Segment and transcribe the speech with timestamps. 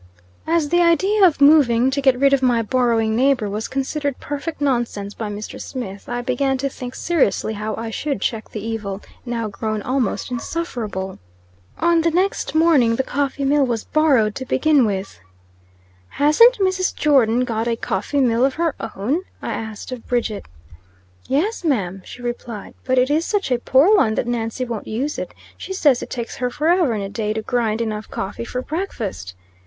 [0.47, 4.59] As the idea of moving to get rid of my borrowing neighbor was considered perfect
[4.59, 5.61] nonsense by Mr.
[5.61, 10.31] Smith, I began to think seriously how I should check the evil, now grown almost
[10.31, 11.19] insufferable.
[11.77, 15.19] On the next morning the coffee mill was borrowed to begin with.
[16.09, 16.95] "Hasn't Mrs.
[16.95, 20.47] Jordon got a coffee mill of her own?" I asked of Bridget.
[21.27, 25.19] "Yes, ma'am," she replied, "but it is such a poor one that Nancy won't use
[25.19, 25.35] it.
[25.57, 29.35] She says it takes her forever and a day to grind enough coffee for breakfast."